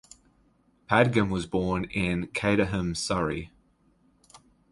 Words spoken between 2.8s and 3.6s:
Surrey.